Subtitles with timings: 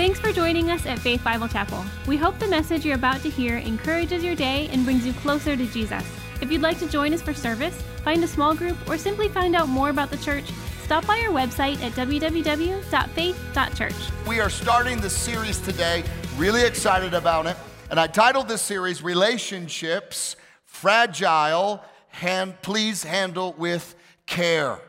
[0.00, 1.84] Thanks for joining us at Faith Bible Chapel.
[2.06, 5.58] We hope the message you're about to hear encourages your day and brings you closer
[5.58, 6.02] to Jesus.
[6.40, 9.54] If you'd like to join us for service, find a small group, or simply find
[9.54, 10.50] out more about the church,
[10.84, 13.94] stop by our website at www.faith.church.
[14.26, 16.02] We are starting the series today,
[16.38, 17.58] really excited about it.
[17.90, 23.94] And I titled this series Relationships Fragile, hand, Please Handle with
[24.24, 24.80] Care.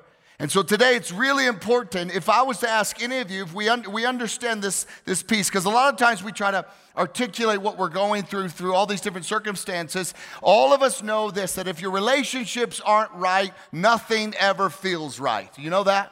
[0.42, 2.16] And so today it's really important.
[2.16, 5.22] If I was to ask any of you, if we, un- we understand this, this
[5.22, 6.66] piece, because a lot of times we try to
[6.98, 11.54] articulate what we're going through through all these different circumstances, all of us know this
[11.54, 15.56] that if your relationships aren't right, nothing ever feels right.
[15.60, 16.12] You know that?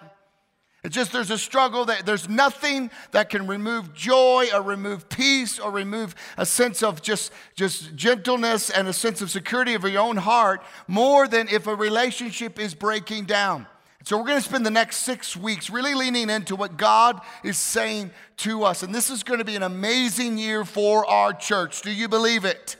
[0.84, 5.58] It's just there's a struggle that there's nothing that can remove joy or remove peace
[5.58, 10.04] or remove a sense of just, just gentleness and a sense of security of your
[10.04, 13.66] own heart more than if a relationship is breaking down.
[14.10, 17.60] So, we're going to spend the next six weeks really leaning into what God is
[17.60, 18.82] saying to us.
[18.82, 21.84] And this is going to be an amazing year for our church.
[21.84, 22.76] Do you believe it?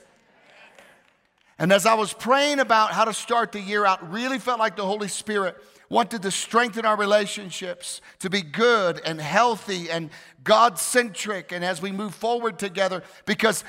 [1.60, 4.76] And as I was praying about how to start the year out, really felt like
[4.76, 5.56] the Holy Spirit
[5.88, 10.10] wanted to strengthen our relationships to be good and healthy and
[10.44, 11.52] God centric.
[11.52, 13.64] And as we move forward together, because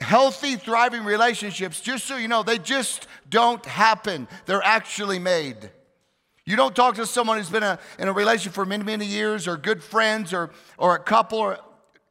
[0.00, 5.70] healthy, thriving relationships, just so you know, they just don't happen, they're actually made.
[6.46, 9.48] You don't talk to someone who's been a, in a relationship for many, many years
[9.48, 11.58] or good friends or, or a couple, or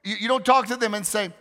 [0.03, 1.31] you, you don't talk to them and say,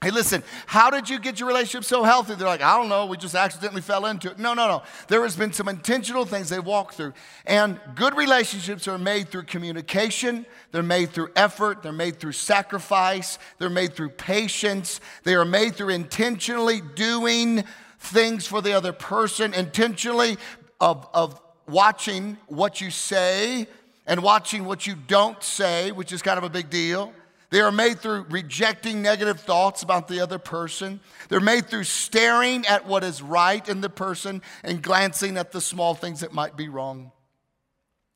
[0.00, 2.36] Hey, listen, how did you get your relationship so healthy?
[2.36, 4.38] They're like, I don't know, we just accidentally fell into it.
[4.38, 4.82] No, no, no.
[5.08, 7.14] There has been some intentional things they've walked through.
[7.46, 13.40] And good relationships are made through communication, they're made through effort, they're made through sacrifice,
[13.58, 17.64] they're made through patience, they are made through intentionally doing
[17.98, 20.36] things for the other person, intentionally
[20.80, 23.66] of, of watching what you say
[24.06, 27.12] and watching what you don't say, which is kind of a big deal.
[27.50, 31.00] They are made through rejecting negative thoughts about the other person.
[31.28, 35.60] They're made through staring at what is right in the person and glancing at the
[35.60, 37.10] small things that might be wrong.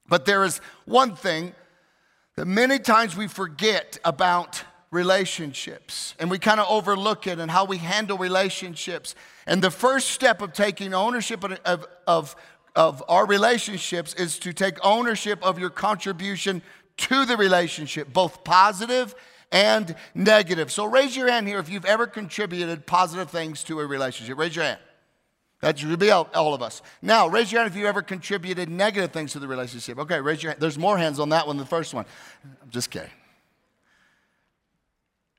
[0.07, 1.55] But there is one thing
[2.37, 7.65] that many times we forget about relationships and we kind of overlook it and how
[7.65, 9.15] we handle relationships.
[9.47, 12.37] And the first step of taking ownership of, of, of
[12.75, 16.63] of our relationships is to take ownership of your contribution
[16.97, 19.15] to the relationship, both positive
[19.51, 20.73] and negative.
[20.73, 24.39] So raise your hand here if you've ever contributed positive things to a relationship.
[24.39, 24.81] Raise your hand.
[25.61, 26.83] That should be all, all, of us.
[27.03, 29.97] Now, raise your hand if you ever contributed negative things to the relationship.
[30.01, 30.61] Okay, raise your hand.
[30.61, 32.05] There's more hands on that one than the first one.
[32.63, 33.11] I'm just kidding.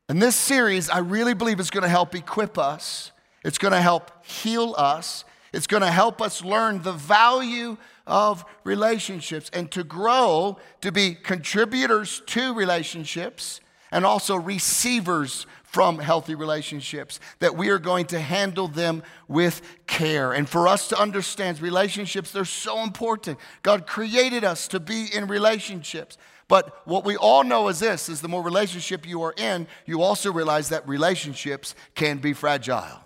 [0.07, 3.11] And this series, I really believe, is going to help equip us.
[3.43, 5.25] It's going to help heal us.
[5.53, 7.77] It's going to help us learn the value
[8.07, 16.35] of relationships and to grow to be contributors to relationships and also receivers from healthy
[16.35, 20.31] relationships, that we are going to handle them with care.
[20.31, 23.39] And for us to understand relationships, they're so important.
[23.63, 26.17] God created us to be in relationships.
[26.47, 30.03] But what we all know is this is the more relationship you are in, you
[30.03, 33.01] also realize that relationships can be fragile.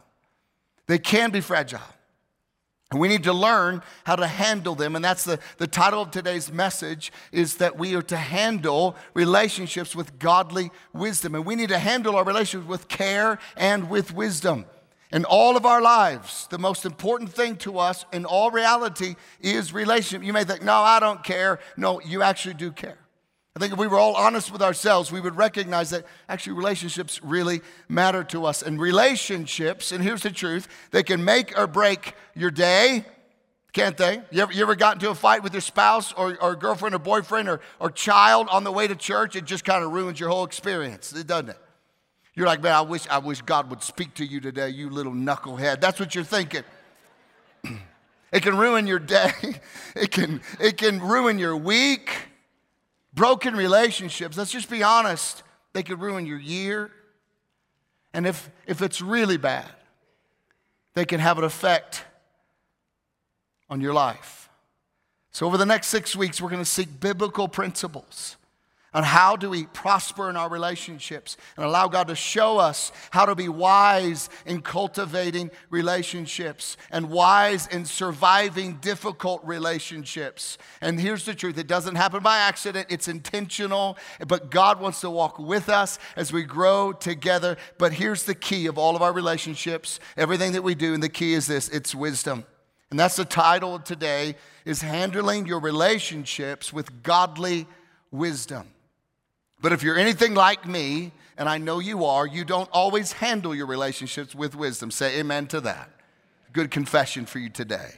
[0.88, 1.80] They can be fragile.
[2.90, 4.96] And we need to learn how to handle them.
[4.96, 9.94] And that's the, the title of today's message is that we are to handle relationships
[9.94, 11.36] with godly wisdom.
[11.36, 14.66] And we need to handle our relationships with care and with wisdom.
[15.12, 19.74] In all of our lives, the most important thing to us in all reality is
[19.74, 20.26] relationship.
[20.26, 21.60] You may think, no, I don't care.
[21.76, 22.98] No, you actually do care.
[23.58, 27.24] I think if we were all honest with ourselves, we would recognize that actually relationships
[27.24, 28.62] really matter to us.
[28.62, 33.04] And relationships, and here's the truth, they can make or break your day,
[33.74, 34.22] can't they?
[34.30, 37.00] You ever, you ever got into a fight with your spouse or, or girlfriend or
[37.00, 39.36] boyfriend or, or child on the way to church?
[39.36, 41.58] It just kind of ruins your whole experience, doesn't it?
[42.36, 45.14] You're like, man, I wish, I wish God would speak to you today, you little
[45.14, 45.82] knucklehead.
[45.82, 46.64] That's what you're thinking.
[48.32, 49.32] it can ruin your day.
[49.96, 52.12] It can, it can ruin your week.
[53.18, 55.42] Broken relationships, let's just be honest,
[55.74, 56.92] they could ruin your year.
[58.14, 59.66] And if, if it's really bad,
[60.94, 62.06] they can have an effect
[63.72, 64.50] on your life.
[65.32, 68.37] So, over the next six weeks, we're going to seek biblical principles
[68.98, 73.28] on how do we prosper in our relationships and allow God to show us how
[73.28, 80.58] to be wise in cultivating relationships and wise in surviving difficult relationships.
[80.82, 85.12] And here's the truth it doesn't happen by accident, it's intentional, but God wants to
[85.12, 87.56] walk with us as we grow together.
[87.78, 91.08] But here's the key of all of our relationships, everything that we do, and the
[91.08, 92.48] key is this it's wisdom.
[92.90, 97.68] And that's the title today is handling your relationships with godly
[98.10, 98.70] wisdom.
[99.62, 103.54] But if you're anything like me, and I know you are, you don't always handle
[103.54, 104.92] your relationships with wisdom.
[104.92, 105.90] Say amen to that.
[106.54, 107.92] Good confession for you today.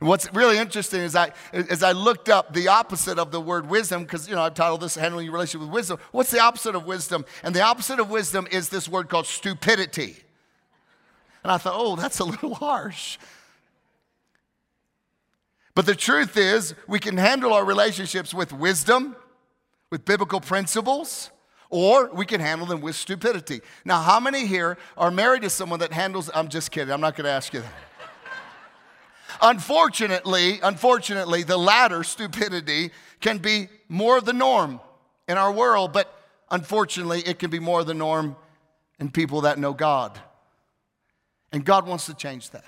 [0.00, 3.68] And what's really interesting is I, as I looked up the opposite of the word
[3.68, 6.74] wisdom, because you know I've titled this "Handling Your Relationship with Wisdom." What's the opposite
[6.74, 7.26] of wisdom?
[7.42, 10.16] And the opposite of wisdom is this word called stupidity.
[11.42, 13.18] And I thought, oh, that's a little harsh.
[15.74, 19.16] But the truth is, we can handle our relationships with wisdom,
[19.90, 21.30] with biblical principles,
[21.68, 23.60] or we can handle them with stupidity.
[23.84, 27.16] Now, how many here are married to someone that handles, I'm just kidding, I'm not
[27.16, 27.74] gonna ask you that.
[29.42, 32.90] unfortunately, unfortunately, the latter, stupidity,
[33.20, 34.80] can be more the norm
[35.28, 36.12] in our world, but
[36.50, 38.36] unfortunately, it can be more the norm
[38.98, 40.18] in people that know God.
[41.52, 42.64] And God wants to change that.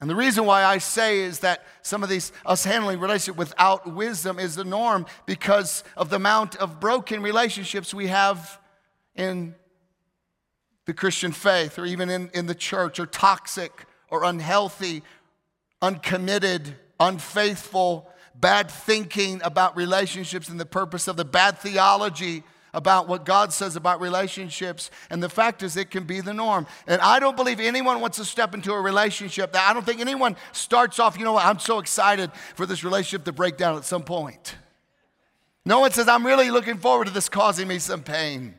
[0.00, 3.92] And the reason why I say is that some of these, us handling relationship without
[3.92, 8.60] wisdom is the norm because of the amount of broken relationships we have
[9.16, 9.56] in
[10.84, 15.02] the Christian faith or even in, in the church, or toxic or unhealthy,
[15.82, 22.44] uncommitted, unfaithful, bad thinking about relationships and the purpose of the bad theology
[22.74, 24.90] about what God says about relationships.
[25.10, 26.66] And the fact is, it can be the norm.
[26.86, 30.00] And I don't believe anyone wants to step into a relationship that I don't think
[30.00, 33.76] anyone starts off, you know what, I'm so excited for this relationship to break down
[33.76, 34.56] at some point.
[35.64, 38.54] No one says, I'm really looking forward to this causing me some pain.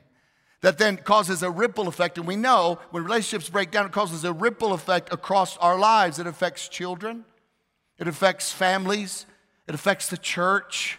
[0.61, 2.17] That then causes a ripple effect.
[2.17, 6.19] And we know when relationships break down, it causes a ripple effect across our lives.
[6.19, 7.25] It affects children,
[7.97, 9.25] it affects families,
[9.67, 10.98] it affects the church,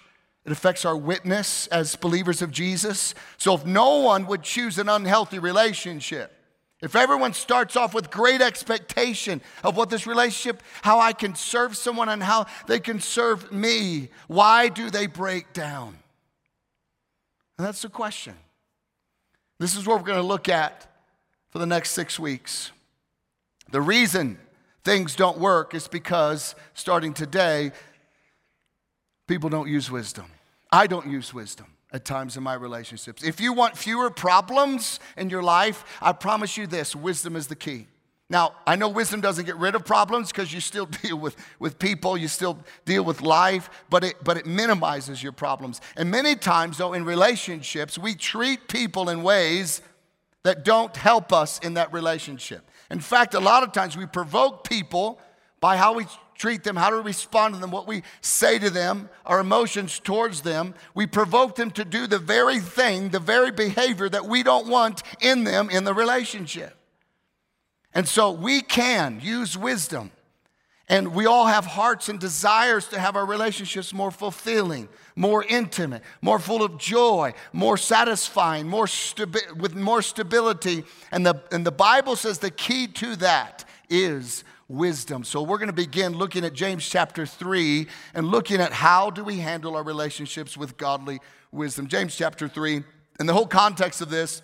[0.51, 3.15] it affects our witness as believers of Jesus.
[3.39, 6.33] So if no one would choose an unhealthy relationship,
[6.83, 11.77] if everyone starts off with great expectation of what this relationship, how I can serve
[11.77, 15.97] someone and how they can serve me, why do they break down?
[17.57, 18.35] And that's the question.
[19.61, 20.85] This is what we're going to look at
[21.51, 22.73] for the next six weeks.
[23.71, 24.37] The reason
[24.83, 27.71] things don't work is because starting today,
[29.31, 30.25] People don't use wisdom.
[30.73, 33.23] I don't use wisdom at times in my relationships.
[33.23, 37.57] If you want fewer problems in your life, I promise you this wisdom is the
[37.57, 37.87] key.
[38.29, 41.81] Now, I know wisdom doesn't get rid of problems because you still deal with, with
[41.81, 45.81] people, you still deal with life, but it, but it minimizes your problems.
[45.97, 49.83] And many times, though, in relationships, we treat people in ways
[50.45, 52.71] that don't help us in that relationship.
[52.91, 55.21] In fact, a lot of times we provoke people
[55.61, 56.07] by how we
[56.41, 60.41] treat them, how to respond to them, what we say to them, our emotions towards
[60.41, 60.75] them.
[60.95, 65.03] We provoke them to do the very thing, the very behavior that we don't want
[65.21, 66.75] in them in the relationship.
[67.93, 70.13] And so we can use wisdom.
[70.89, 76.03] And we all have hearts and desires to have our relationships more fulfilling, more intimate,
[76.23, 80.85] more full of joy, more satisfying, more stabi- with more stability.
[81.13, 85.25] And the, and the Bible says the key to that is wisdom.
[85.25, 89.25] So we're going to begin looking at James chapter 3 and looking at how do
[89.25, 91.19] we handle our relationships with godly
[91.51, 91.89] wisdom.
[91.89, 92.85] James chapter 3,
[93.19, 94.43] and the whole context of this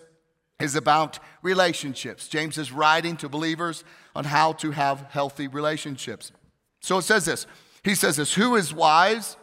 [0.58, 2.26] is about relationships.
[2.26, 3.84] James is writing to believers
[4.16, 6.32] on how to have healthy relationships.
[6.80, 7.46] So it says this.
[7.84, 9.36] He says this, who is wise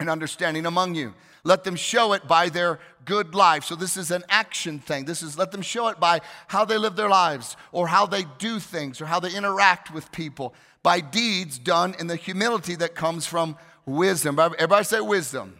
[0.00, 1.12] and understanding among you?
[1.44, 3.64] Let them show it by their good life.
[3.64, 5.04] So this is an action thing.
[5.04, 8.24] This is let them show it by how they live their lives or how they
[8.38, 12.94] do things or how they interact with people by deeds done in the humility that
[12.94, 13.56] comes from
[13.86, 14.38] wisdom.
[14.38, 15.56] Everybody say wisdom.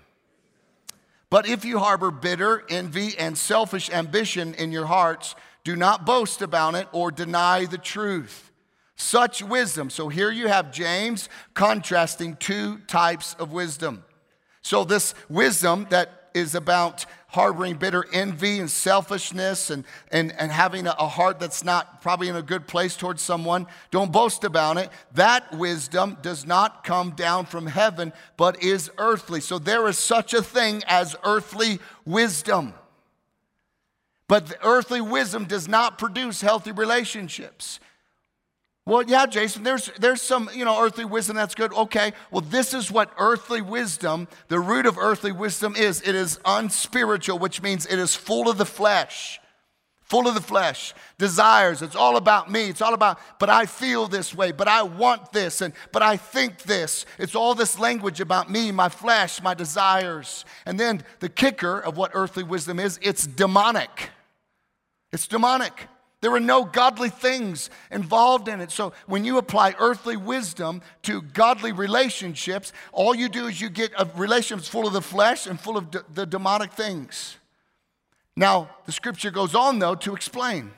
[1.31, 5.35] But if you harbor bitter envy and selfish ambition in your hearts,
[5.65, 8.53] do not boast about it or deny the truth.
[8.97, 9.91] Such wisdom.
[9.91, 14.05] So here you have James contrasting two types of wisdom.
[14.65, 20.87] So, this wisdom that is about harboring bitter envy and selfishness and, and, and having
[20.87, 24.91] a, heart that's not probably in a good place towards someone, don't boast about it.
[25.15, 29.41] That wisdom does not come down from heaven, but is earthly.
[29.41, 32.75] So, there is such a thing as earthly wisdom.
[34.29, 37.79] But earthly wisdom does not produce healthy relationships.
[38.87, 41.73] Well, yeah, Jason, there's, there's some, you know, earthly wisdom that's good.
[41.73, 46.03] Okay, well, this is what earthly wisdom, the root of earthly wisdom is.
[46.03, 49.41] It is unspiritual, which means it is full of the flesh,
[50.03, 51.81] full of the flesh, desires.
[51.81, 52.69] It's all about me.
[52.69, 56.19] It's all about, but I feel this way, but I want this, and but I
[56.19, 57.07] think this.
[57.19, 60.45] It's all this language about me, my flesh, my desires.
[60.67, 64.11] And then the kicker of what earthly wisdom is, it's demonic.
[65.11, 65.89] It's demonic.
[66.25, 68.71] There were no godly things involved in it.
[68.71, 73.93] So when you apply earthly wisdom to godly relationships, all you do is you get
[73.99, 77.37] a relationship full of the flesh and full of d- the demonic things.
[78.35, 80.71] Now, the scripture goes on, though, to explain.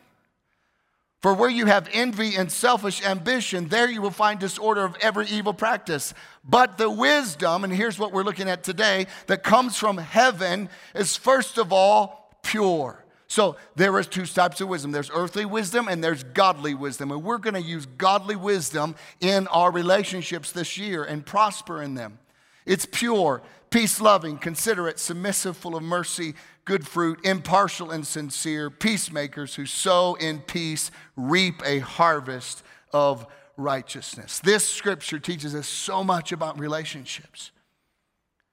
[1.23, 5.29] For where you have envy and selfish ambition, there you will find disorder of every
[5.29, 6.13] evil practice.
[6.43, 11.15] But the wisdom, and here's what we're looking at today, that comes from heaven is
[11.15, 13.06] first of all pure.
[13.29, 17.11] So there is two types of wisdom there's earthly wisdom and there's godly wisdom.
[17.11, 21.95] And we're going to use godly wisdom in our relationships this year and prosper in
[21.95, 22.19] them.
[22.65, 29.55] It's pure, peace loving, considerate, submissive, full of mercy, good fruit, impartial and sincere, peacemakers
[29.55, 34.41] who sow in peace reap a harvest of righteousness.
[34.41, 37.53] This scripture teaches us so much about relationships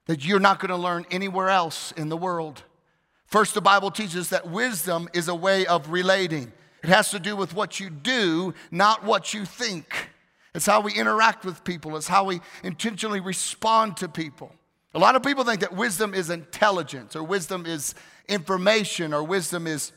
[0.06, 2.62] that you're not going to learn anywhere else in the world.
[3.34, 6.52] First, the Bible teaches that wisdom is a way of relating.
[6.84, 10.08] It has to do with what you do, not what you think.
[10.54, 14.54] It's how we interact with people, it's how we intentionally respond to people.
[14.94, 17.96] A lot of people think that wisdom is intelligence, or wisdom is
[18.28, 19.90] information, or wisdom is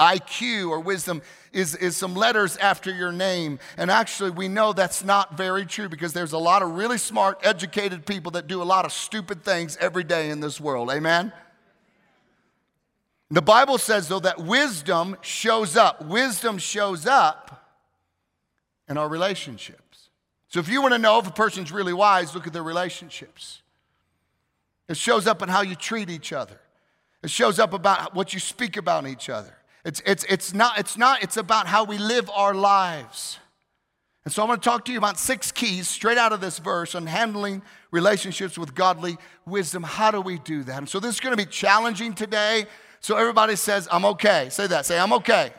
[0.00, 3.60] IQ, or wisdom is, is some letters after your name.
[3.76, 7.38] And actually, we know that's not very true because there's a lot of really smart,
[7.44, 10.90] educated people that do a lot of stupid things every day in this world.
[10.90, 11.32] Amen?
[13.30, 16.04] The Bible says, though, that wisdom shows up.
[16.04, 17.74] Wisdom shows up
[18.88, 20.10] in our relationships.
[20.48, 23.62] So if you want to know if a person's really wise, look at their relationships.
[24.88, 26.60] It shows up in how you treat each other.
[27.22, 29.56] It shows up about what you speak about each other.
[29.84, 33.38] It's, it's, it's, not, it's not, it's about how we live our lives.
[34.24, 36.58] And so I'm going to talk to you about six keys straight out of this
[36.58, 39.16] verse on handling relationships with godly
[39.46, 39.82] wisdom.
[39.82, 40.78] How do we do that?
[40.78, 42.66] And so this is going to be challenging today.
[43.06, 44.48] So everybody says, I'm okay.
[44.50, 44.84] Say that.
[44.84, 45.52] Say, I'm okay.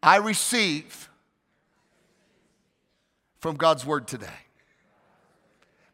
[0.00, 1.10] I receive
[3.40, 4.28] from God's word today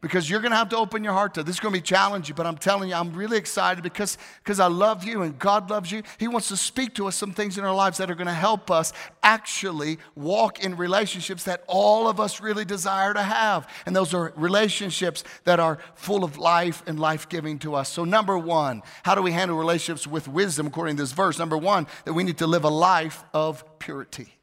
[0.03, 1.83] because you're going to have to open your heart to this is going to be
[1.83, 5.69] challenging but i'm telling you i'm really excited because because i love you and god
[5.69, 6.03] loves you.
[6.19, 8.33] He wants to speak to us some things in our lives that are going to
[8.33, 13.67] help us actually walk in relationships that all of us really desire to have.
[13.85, 17.89] And those are relationships that are full of life and life-giving to us.
[17.89, 21.39] So number one how do we handle relationships with wisdom according to this verse?
[21.39, 24.33] Number one that we need to live a life of purity.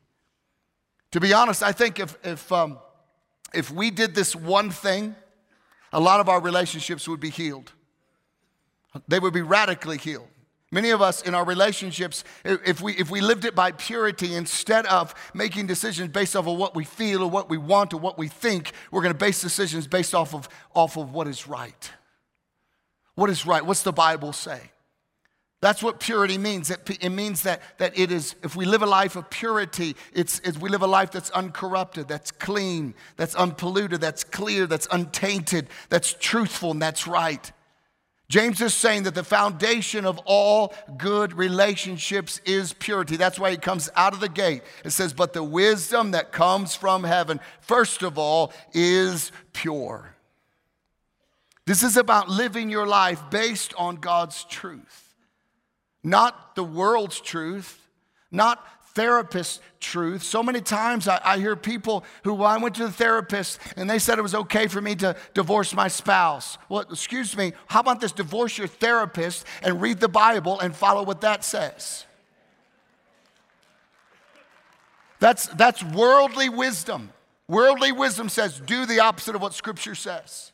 [1.12, 2.78] To be honest i think if if um,
[3.52, 5.14] if we did this one thing
[5.92, 7.72] a lot of our relationships would be healed.
[9.08, 10.28] They would be radically healed.
[10.72, 14.86] Many of us in our relationships, if we, if we lived it by purity instead
[14.86, 18.16] of making decisions based off of what we feel or what we want or what
[18.16, 21.90] we think, we're going to base decisions based off of, off of what is right.
[23.16, 23.66] What is right?
[23.66, 24.60] What's the Bible say?
[25.60, 26.70] That's what purity means.
[26.70, 30.56] It, means that, that it is, if we live a life of purity, it's, it's,
[30.58, 36.14] we live a life that's uncorrupted, that's clean, that's unpolluted, that's clear, that's untainted, that's
[36.18, 37.52] truthful, and that's right.
[38.30, 43.16] James is saying that the foundation of all good relationships is purity.
[43.16, 44.62] That's why he comes out of the gate.
[44.82, 50.14] It says, But the wisdom that comes from heaven, first of all, is pure.
[51.66, 55.09] This is about living your life based on God's truth
[56.02, 57.78] not the world's truth,
[58.30, 58.64] not
[58.94, 60.22] therapist truth.
[60.22, 63.98] So many times I, I, hear people who, I went to the therapist and they
[63.98, 66.58] said it was okay for me to divorce my spouse.
[66.68, 71.04] Well, excuse me, how about this divorce your therapist and read the Bible and follow
[71.04, 72.04] what that says?
[75.20, 77.10] That's, that's worldly wisdom.
[77.46, 80.49] Worldly wisdom says do the opposite of what Scripture says.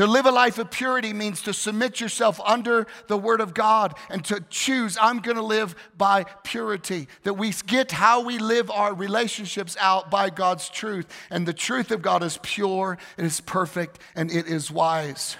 [0.00, 3.92] To live a life of purity means to submit yourself under the Word of God
[4.08, 7.06] and to choose, I'm going to live by purity.
[7.24, 11.06] That we get how we live our relationships out by God's truth.
[11.28, 15.36] And the truth of God is pure, it is perfect, and it is wise.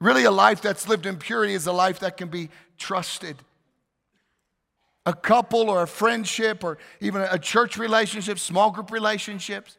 [0.00, 3.36] Really, a life that's lived in purity is a life that can be trusted.
[5.04, 9.76] A couple or a friendship or even a church relationship, small group relationships.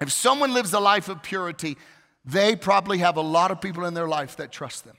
[0.00, 1.78] If someone lives a life of purity,
[2.26, 4.96] they probably have a lot of people in their life that trust them.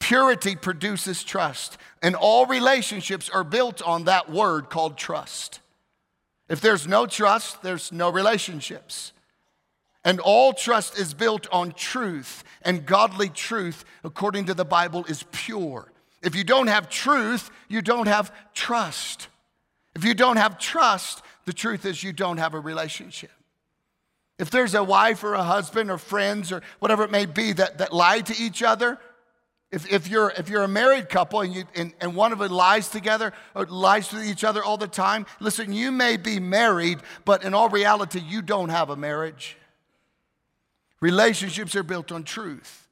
[0.00, 5.60] Purity produces trust, and all relationships are built on that word called trust.
[6.48, 9.12] If there's no trust, there's no relationships.
[10.04, 15.24] And all trust is built on truth, and godly truth, according to the Bible, is
[15.32, 15.90] pure.
[16.22, 19.28] If you don't have truth, you don't have trust.
[19.94, 23.30] If you don't have trust, the truth is you don't have a relationship.
[24.38, 27.78] If there's a wife or a husband or friends or whatever it may be that,
[27.78, 28.98] that lie to each other,
[29.70, 32.50] If, if, you're, if you're a married couple and, you, and, and one of it
[32.50, 36.98] lies together or lies to each other all the time, listen, you may be married,
[37.24, 39.56] but in all reality, you don't have a marriage.
[41.00, 42.88] Relationships are built on truth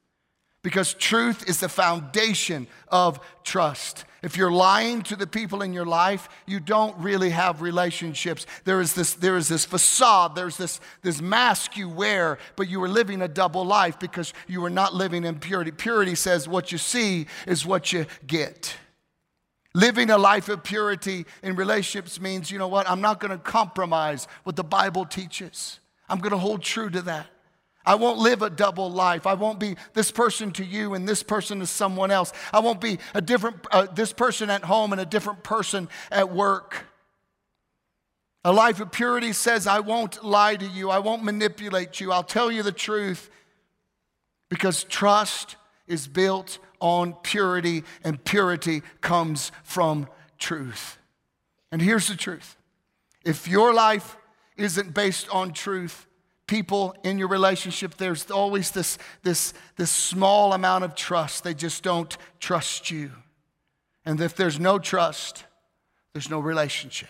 [0.61, 4.05] because truth is the foundation of trust.
[4.23, 8.45] If you're lying to the people in your life, you don't really have relationships.
[8.63, 12.81] There is this, there is this facade, there's this, this mask you wear, but you
[12.83, 15.71] are living a double life because you are not living in purity.
[15.71, 18.73] Purity says what you see is what you get.
[19.75, 23.37] Living a life of purity in relationships means, you know what, I'm not going to
[23.37, 25.81] compromise what the Bible teaches.
[26.07, 27.27] I'm going to hold true to that.
[27.85, 29.27] I won't live a double life.
[29.27, 32.31] I won't be this person to you and this person to someone else.
[32.53, 36.33] I won't be a different, uh, this person at home and a different person at
[36.33, 36.85] work.
[38.45, 40.89] A life of purity says, I won't lie to you.
[40.89, 42.11] I won't manipulate you.
[42.11, 43.29] I'll tell you the truth
[44.49, 45.55] because trust
[45.87, 50.97] is built on purity and purity comes from truth.
[51.71, 52.57] And here's the truth
[53.25, 54.17] if your life
[54.57, 56.05] isn't based on truth,
[56.47, 61.43] people in your relationship, there's always this, this, this small amount of trust.
[61.43, 63.11] They just don't trust you.
[64.05, 65.45] And if there's no trust,
[66.13, 67.09] there's no relationship.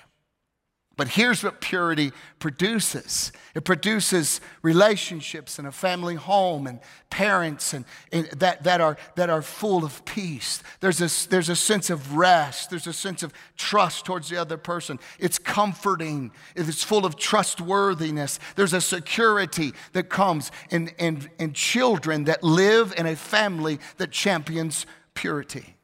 [0.95, 7.85] But here's what purity produces it produces relationships and a family home and parents and,
[8.11, 10.63] and, that, that, are, that are full of peace.
[10.79, 14.57] There's a, there's a sense of rest, there's a sense of trust towards the other
[14.57, 14.99] person.
[15.19, 18.39] It's comforting, it's full of trustworthiness.
[18.55, 24.11] There's a security that comes in, in, in children that live in a family that
[24.11, 25.75] champions purity.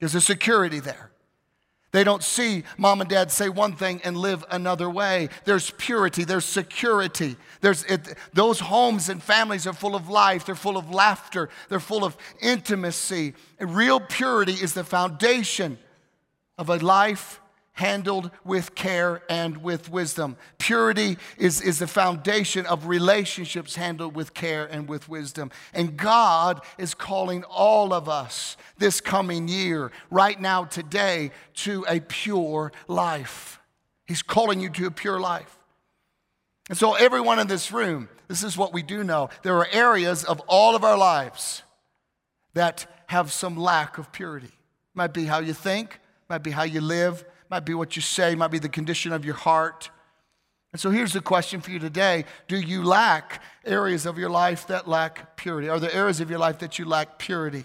[0.00, 1.10] There's a security there.
[1.96, 5.30] They don't see mom and dad say one thing and live another way.
[5.46, 7.36] There's purity, there's security.
[7.62, 11.80] There's it, those homes and families are full of life, they're full of laughter, they're
[11.80, 13.32] full of intimacy.
[13.58, 15.78] And real purity is the foundation
[16.58, 17.40] of a life
[17.76, 20.36] handled with care and with wisdom.
[20.58, 25.50] Purity is, is the foundation of relationships handled with care and with wisdom.
[25.74, 32.00] And God is calling all of us this coming year, right now, today, to a
[32.00, 33.60] pure life.
[34.06, 35.58] He's calling you to a pure life.
[36.70, 39.28] And so, everyone in this room, this is what we do know.
[39.42, 41.62] There are areas of all of our lives
[42.54, 44.50] that have some lack of purity.
[44.94, 48.34] Might be how you think, might be how you live, might be what you say,
[48.34, 49.90] might be the condition of your heart.
[50.72, 54.66] And so here's the question for you today Do you lack areas of your life
[54.66, 55.68] that lack purity?
[55.68, 57.64] Are there areas of your life that you lack purity?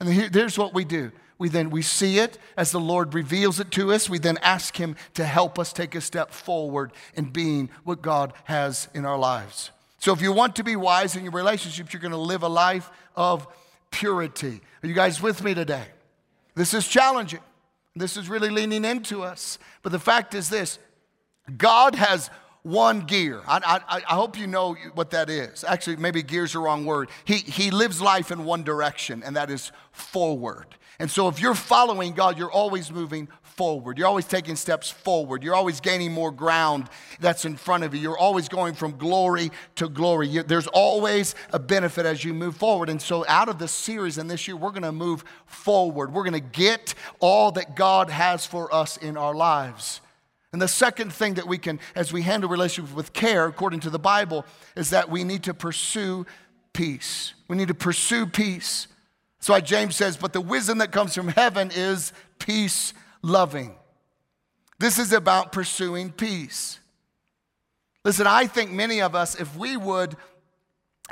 [0.00, 1.12] And here's what we do.
[1.38, 4.10] We then we see it as the Lord reveals it to us.
[4.10, 8.32] We then ask him to help us take a step forward in being what God
[8.44, 9.70] has in our lives.
[9.98, 12.48] So if you want to be wise in your relationships, you're going to live a
[12.48, 13.46] life of
[13.90, 14.60] purity.
[14.82, 15.84] Are you guys with me today?
[16.54, 17.40] This is challenging.
[17.96, 19.58] This is really leaning into us.
[19.82, 20.78] But the fact is this
[21.56, 22.30] God has
[22.62, 23.40] one gear.
[23.48, 25.64] I, I, I, hope you know what that is.
[25.64, 27.08] Actually, maybe gear's the wrong word.
[27.24, 30.66] He, he lives life in one direction, and that is forward.
[30.98, 33.98] And so, if you're following God, you're always moving forward.
[33.98, 35.42] You're always taking steps forward.
[35.42, 36.88] You're always gaining more ground
[37.20, 38.00] that's in front of you.
[38.00, 40.28] You're always going from glory to glory.
[40.28, 42.88] You, there's always a benefit as you move forward.
[42.88, 46.12] And so, out of this series and this year, we're going to move forward.
[46.12, 50.00] We're going to get all that God has for us in our lives.
[50.52, 53.90] And the second thing that we can, as we handle relationships with care, according to
[53.90, 56.26] the Bible, is that we need to pursue
[56.72, 57.34] peace.
[57.48, 58.88] We need to pursue peace.
[59.38, 63.76] That's why James says, but the wisdom that comes from heaven is peace loving.
[64.78, 66.80] This is about pursuing peace.
[68.04, 70.16] Listen, I think many of us, if we would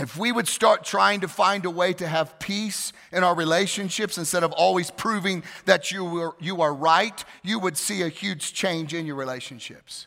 [0.01, 4.17] if we would start trying to find a way to have peace in our relationships
[4.17, 8.53] instead of always proving that you are, you are right, you would see a huge
[8.53, 10.07] change in your relationships.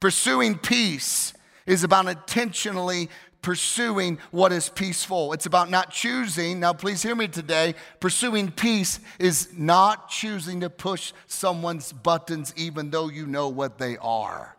[0.00, 1.34] Pursuing peace
[1.66, 3.10] is about intentionally
[3.42, 5.32] pursuing what is peaceful.
[5.32, 10.70] It's about not choosing, now please hear me today, pursuing peace is not choosing to
[10.70, 14.56] push someone's buttons even though you know what they are.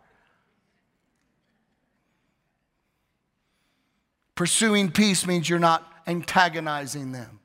[4.34, 7.40] Pursuing peace means you're not antagonizing them.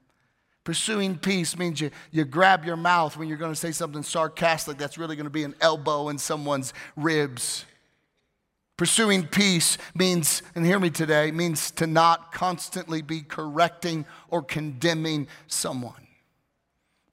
[0.63, 4.77] Pursuing peace means you, you grab your mouth when you're going to say something sarcastic
[4.77, 7.65] that's really going to be an elbow in someone's ribs.
[8.77, 15.27] Pursuing peace means, and hear me today, means to not constantly be correcting or condemning
[15.47, 16.05] someone.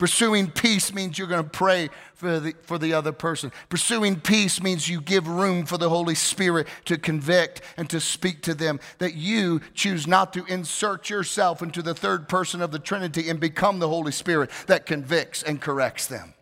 [0.02, 3.52] Pursuing peace means you're going to pray for the, for the other person.
[3.68, 8.42] Pursuing peace means you give room for the Holy Spirit to convict and to speak
[8.42, 8.80] to them.
[8.98, 13.38] That you choose not to insert yourself into the third person of the Trinity and
[13.38, 16.34] become the Holy Spirit that convicts and corrects them.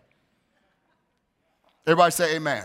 [1.86, 2.64] Everybody say amen.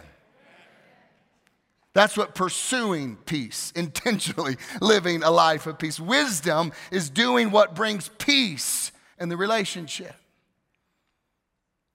[1.96, 6.00] That's what pursuing peace, intentionally living a life of peace.
[6.00, 10.14] Wisdom is doing what brings peace in the relationship.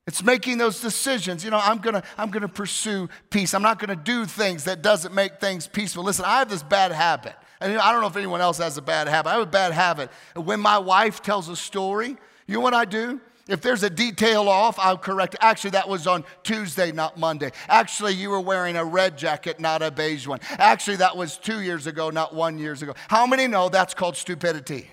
[0.06, 1.44] It's making those decisions.
[1.44, 3.52] You know, I'm gonna, I'm gonna pursue peace.
[3.52, 6.02] I'm not gonna do things that doesn't make things peaceful.
[6.02, 7.34] Listen, I have this bad habit.
[7.60, 9.28] And I don't know if anyone else has a bad habit.
[9.28, 10.10] I have a bad habit.
[10.34, 13.20] When my wife tells a story, you know what I do?
[13.50, 15.34] If there's a detail off, I'll correct.
[15.40, 17.50] Actually, that was on Tuesday, not Monday.
[17.68, 20.38] Actually, you were wearing a red jacket, not a beige one.
[20.52, 22.94] Actually, that was two years ago, not one years ago.
[23.08, 24.88] How many know that's called stupidity?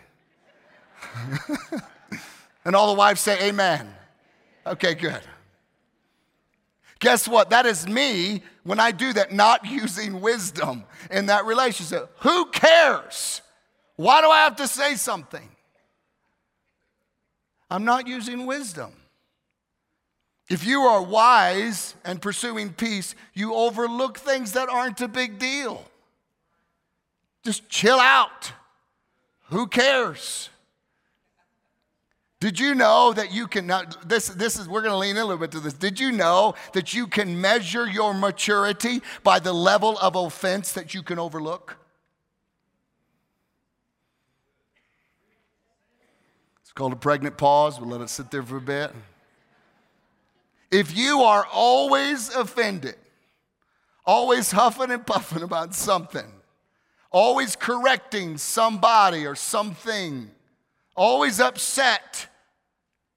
[2.65, 3.93] and all the wives say, Amen.
[4.65, 5.22] Okay, good.
[7.00, 7.52] Guess what?
[7.52, 12.12] That is me when I do that, not using wisdom in that relationship.
[12.22, 13.41] Who cares?
[13.98, 15.48] Why do I have to say something?
[17.70, 18.92] I'm not using wisdom.
[20.50, 25.84] If you are wise and pursuing peace, you overlook things that aren't a big deal.
[27.44, 28.54] Just chill out.
[29.50, 30.50] Who cares?
[32.40, 35.24] Did you know that you can now this this is we're going to lean in
[35.24, 35.74] a little bit to this.
[35.74, 40.94] Did you know that you can measure your maturity by the level of offense that
[40.94, 41.78] you can overlook?
[46.78, 47.80] Called a pregnant pause.
[47.80, 48.92] We'll let it sit there for a bit.
[50.70, 52.96] If you are always offended,
[54.06, 56.32] always huffing and puffing about something,
[57.10, 60.30] always correcting somebody or something,
[60.96, 62.28] always upset,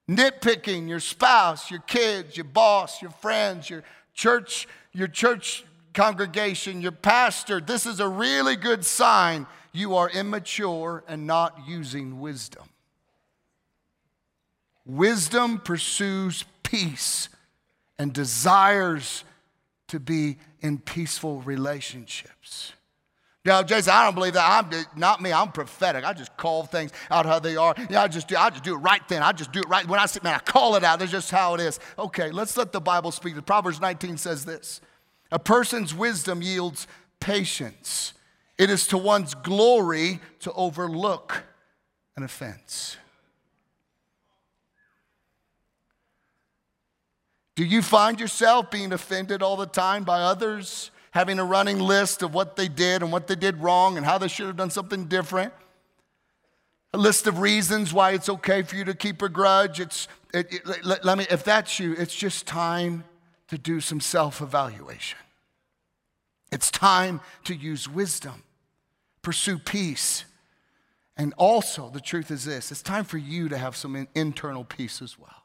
[0.09, 3.83] nitpicking your spouse, your kids, your boss, your friends, your
[4.15, 11.03] church, your church congregation, your pastor, this is a really good sign you are immature
[11.07, 12.70] and not using wisdom.
[14.91, 17.29] Wisdom pursues peace
[17.97, 19.23] and desires
[19.87, 22.73] to be in peaceful relationships.
[23.45, 24.45] Yeah, Jason, I don't believe that.
[24.45, 25.31] I'm not me.
[25.31, 26.03] I'm prophetic.
[26.03, 27.73] I just call things out how they are.
[27.89, 28.35] Yeah, I just do.
[28.35, 29.23] I just do it right then.
[29.23, 30.35] I just do it right when I sit man.
[30.35, 30.99] I call it out.
[30.99, 31.79] That's just how it is.
[31.97, 33.35] Okay, let's let the Bible speak.
[33.35, 34.81] The Proverbs 19 says this:
[35.31, 36.85] A person's wisdom yields
[37.21, 38.13] patience.
[38.57, 41.43] It is to one's glory to overlook
[42.17, 42.97] an offense.
[47.61, 50.89] Do you find yourself being offended all the time by others?
[51.11, 54.17] having a running list of what they did and what they did wrong and how
[54.17, 55.53] they should have done something different.
[56.93, 59.81] A list of reasons why it's okay for you to keep a grudge.
[59.81, 63.03] It's, it, it, let, let me, if that's you, it's just time
[63.49, 65.19] to do some self evaluation.
[66.49, 68.43] It's time to use wisdom,
[69.21, 70.23] pursue peace.
[71.17, 75.01] And also, the truth is this it's time for you to have some internal peace
[75.01, 75.40] as well.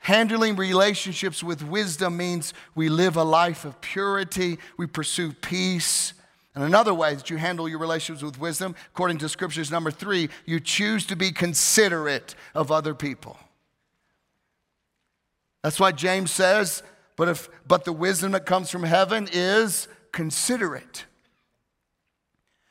[0.00, 6.14] Handling relationships with wisdom means we live a life of purity, we pursue peace.
[6.54, 10.30] And another way that you handle your relationships with wisdom, according to scriptures number three,
[10.46, 13.38] you choose to be considerate of other people.
[15.62, 16.82] That's why James says,
[17.16, 21.04] but if but the wisdom that comes from heaven is considerate.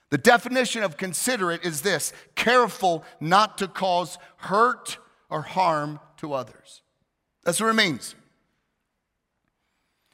[0.09, 4.97] The definition of considerate is this careful not to cause hurt
[5.29, 6.81] or harm to others.
[7.49, 8.13] That's what it means.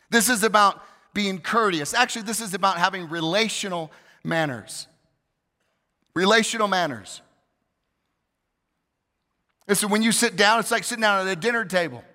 [0.09, 0.81] This is about
[1.13, 1.93] being courteous.
[1.93, 3.91] Actually, this is about having relational
[4.23, 4.87] manners.
[6.13, 7.21] Relational manners.
[9.67, 12.05] Listen, when you sit down, it's like sitting down at a dinner table.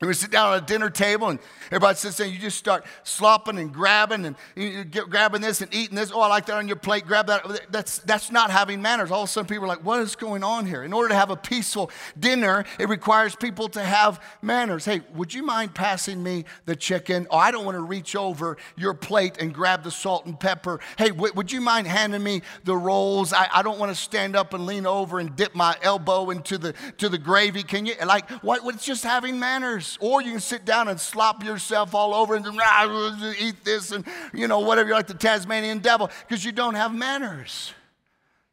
[0.00, 2.58] And we sit down at a dinner table and everybody sits there and you just
[2.58, 6.10] start slopping and grabbing and you get, grabbing this and eating this.
[6.12, 7.06] Oh, I like that on your plate.
[7.06, 7.70] Grab that.
[7.70, 9.12] That's, that's not having manners.
[9.12, 10.82] All of a sudden people are like, what is going on here?
[10.82, 14.84] In order to have a peaceful dinner, it requires people to have manners.
[14.84, 17.28] Hey, would you mind passing me the chicken?
[17.30, 20.80] Oh, I don't want to reach over your plate and grab the salt and pepper.
[20.98, 23.32] Hey, w- would you mind handing me the rolls?
[23.32, 26.58] I, I don't want to stand up and lean over and dip my elbow into
[26.58, 27.62] the, to the gravy.
[27.62, 27.94] Can you?
[28.04, 28.62] Like, what?
[28.74, 29.83] It's just having manners.
[30.00, 34.04] Or you can sit down and slop yourself all over and ah, eat this and,
[34.32, 34.88] you know, whatever.
[34.88, 37.72] You're like the Tasmanian devil because you don't have manners.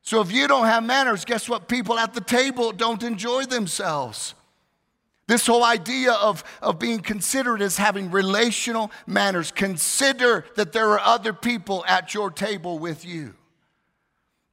[0.01, 1.67] So if you don't have manners, guess what?
[1.67, 4.33] People at the table don't enjoy themselves.
[5.27, 9.51] This whole idea of, of being considerate is having relational manners.
[9.51, 13.33] Consider that there are other people at your table with you,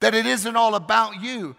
[0.00, 1.56] that it isn't all about you.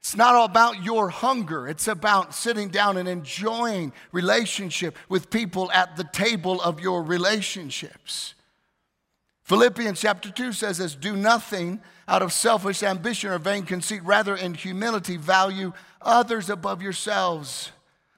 [0.00, 1.68] It's not all about your hunger.
[1.68, 8.34] It's about sitting down and enjoying relationship with people at the table of your relationships.
[9.42, 14.34] Philippians chapter 2 says this do nothing out of selfish ambition or vain conceit, rather,
[14.34, 17.70] in humility, value others above yourselves,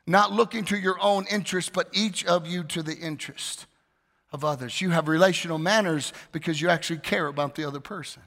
[0.07, 3.67] not looking to your own interest, but each of you to the interest
[4.33, 4.81] of others.
[4.81, 8.23] You have relational manners because you actually care about the other person.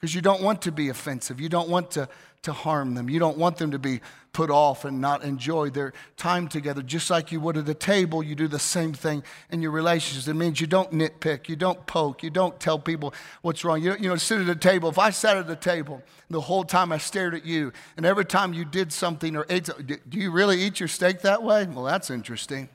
[0.00, 1.40] Because you don't want to be offensive.
[1.40, 2.08] You don't want to,
[2.42, 3.08] to harm them.
[3.08, 4.00] You don't want them to be
[4.32, 6.82] put off and not enjoy their time together.
[6.82, 10.26] Just like you would at a table, you do the same thing in your relationships.
[10.26, 13.82] It means you don't nitpick, you don't poke, you don't tell people what's wrong.
[13.82, 14.88] You, you know, sit at a table.
[14.88, 18.24] If I sat at a table the whole time I stared at you, and every
[18.24, 21.66] time you did something or ate, do you really eat your steak that way?
[21.66, 22.68] Well, that's interesting.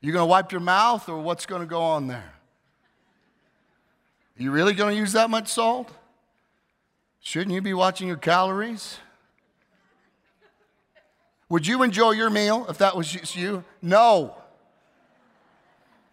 [0.00, 2.32] You going to wipe your mouth, or what's going to go on there?
[4.36, 5.90] You really going to use that much salt?
[7.20, 8.98] Shouldn't you be watching your calories?
[11.48, 13.64] Would you enjoy your meal if that was you?
[13.80, 14.36] No.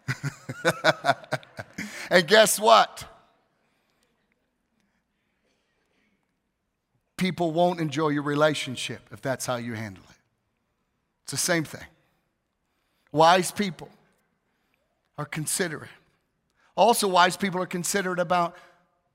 [2.10, 3.04] and guess what?
[7.16, 10.16] People won't enjoy your relationship if that's how you handle it.
[11.24, 11.86] It's the same thing.
[13.10, 13.88] Wise people
[15.18, 15.90] are considerate.
[16.76, 18.54] Also, wise people are considerate about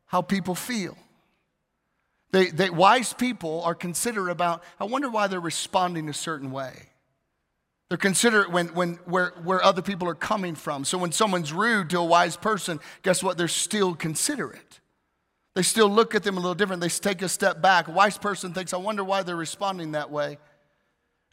[0.07, 0.97] how people feel.
[2.31, 6.89] They, they, wise people are considerate about, I wonder why they're responding a certain way.
[7.89, 10.85] They're considerate when, when, where, where other people are coming from.
[10.85, 13.37] So when someone's rude to a wise person, guess what?
[13.37, 14.79] They're still considerate.
[15.55, 16.81] They still look at them a little different.
[16.81, 17.89] They take a step back.
[17.89, 20.37] A wise person thinks, I wonder why they're responding that way.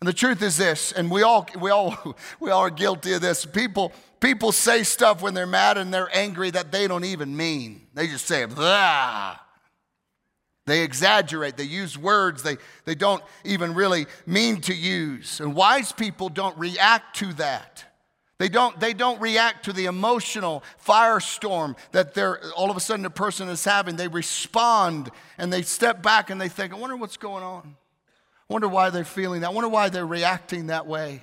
[0.00, 3.20] And the truth is this, and we all, we all, we all are guilty of
[3.20, 3.46] this.
[3.46, 7.86] People, people say stuff when they're mad and they're angry that they don't even mean.
[7.94, 9.36] They just say, blah.
[10.68, 15.40] They exaggerate, they use words they, they don't even really mean to use.
[15.40, 17.84] And wise people don't react to that.
[18.38, 23.04] They don't, they don't react to the emotional firestorm that they're, all of a sudden
[23.04, 23.96] a person is having.
[23.96, 27.76] They respond and they step back and they think, I wonder what's going on.
[28.48, 29.48] I wonder why they're feeling that.
[29.48, 31.22] I wonder why they're reacting that way.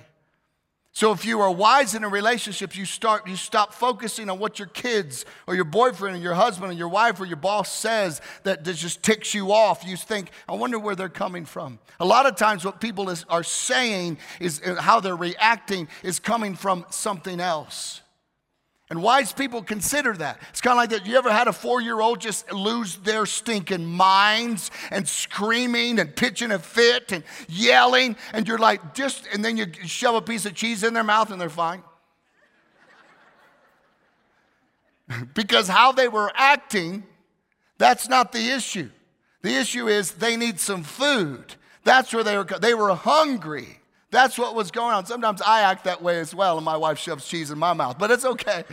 [0.96, 4.58] So if you are wise in a relationship, you start you stop focusing on what
[4.58, 8.22] your kids or your boyfriend or your husband or your wife or your boss says
[8.44, 9.84] that just ticks you off.
[9.84, 11.80] You think, I wonder where they're coming from.
[12.00, 16.18] A lot of times what people is, are saying is uh, how they're reacting is
[16.18, 18.00] coming from something else.
[18.88, 20.40] And wise people consider that.
[20.50, 21.06] It's kind of like that.
[21.06, 26.14] You ever had a four year old just lose their stinking minds and screaming and
[26.14, 30.46] pitching a fit and yelling, and you're like, just, and then you shove a piece
[30.46, 31.82] of cheese in their mouth and they're fine?
[35.34, 37.04] because how they were acting,
[37.78, 38.90] that's not the issue.
[39.42, 41.56] The issue is they need some food.
[41.84, 43.80] That's where they were, they were hungry.
[44.10, 45.04] That's what was going on.
[45.06, 47.98] Sometimes I act that way as well, and my wife shoves cheese in my mouth,
[47.98, 48.64] but it's okay.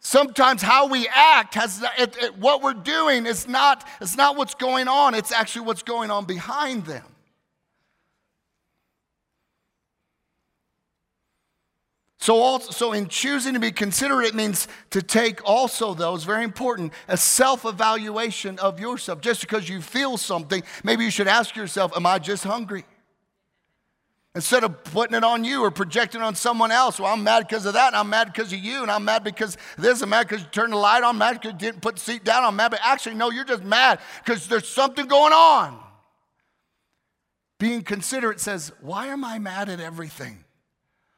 [0.00, 4.54] Sometimes how we act has it, it, what we're doing is not, it's not what's
[4.54, 7.04] going on, it's actually what's going on behind them.
[12.22, 16.44] So, also, so in choosing to be considerate it means to take also those, very
[16.44, 19.20] important, a self evaluation of yourself.
[19.20, 22.84] Just because you feel something, maybe you should ask yourself, Am I just hungry?
[24.36, 27.00] Instead of putting it on you or projecting on someone else.
[27.00, 29.24] Well, I'm mad because of that, and I'm mad because of you, and I'm mad
[29.24, 31.82] because this, I'm mad because you turned the light on, I'm mad because you didn't
[31.82, 32.70] put the seat down, I'm mad.
[32.70, 35.76] But actually, no, you're just mad because there's something going on.
[37.58, 40.44] Being considerate says, Why am I mad at everything?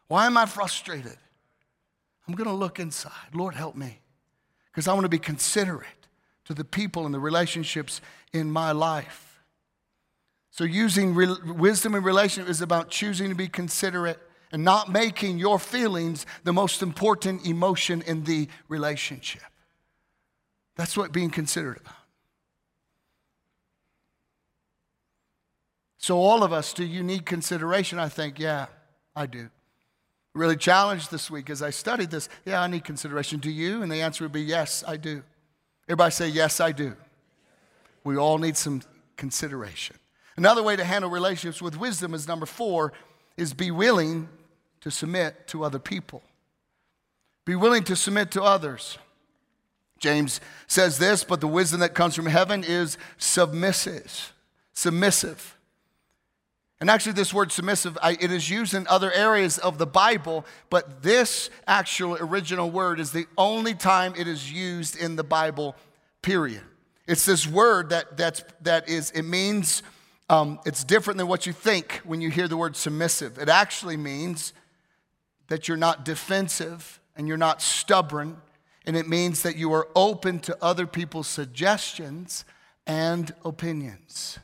[0.09, 1.17] Why am I frustrated?
[2.27, 3.13] I'm going to look inside.
[3.35, 4.01] Lord, help me.
[4.71, 5.89] Because I want to be considerate
[6.47, 8.01] to the people and the relationships
[8.33, 9.43] in my life.
[10.51, 14.21] So, using re- wisdom in relationship is about choosing to be considerate
[14.53, 19.43] and not making your feelings the most important emotion in the relationship.
[20.77, 21.95] That's what being considerate about.
[25.99, 27.99] So, all of us, do you need consideration?
[27.99, 28.67] I think, yeah,
[29.17, 29.51] I do
[30.35, 32.29] really challenged this week as I studied this.
[32.45, 33.39] Yeah, I need consideration.
[33.39, 33.83] Do you?
[33.83, 35.23] And the answer would be yes, I do.
[35.89, 36.95] Everybody say, yes, I do.
[38.03, 38.83] We all need some
[39.17, 39.97] consideration.
[40.37, 42.93] Another way to handle relationships with wisdom is number four,
[43.37, 44.29] is be willing
[44.81, 46.23] to submit to other people.
[47.45, 48.99] Be willing to submit to others.
[49.99, 54.33] James says this, but the wisdom that comes from heaven is submissive.
[54.73, 55.57] Submissive.
[56.81, 60.45] And actually, this word submissive, I, it is used in other areas of the Bible,
[60.71, 65.77] but this actual original word is the only time it is used in the Bible,
[66.21, 66.63] period.
[67.07, 69.83] It's this word that, that's, that is, it means,
[70.29, 73.39] um, it's different than what you think when you hear the word submissive.
[73.39, 74.53] It actually means
[75.49, 78.39] that you're not defensive and you're not stubborn,
[78.85, 82.45] and it means that you are open to other people's suggestions
[82.87, 84.39] and opinions.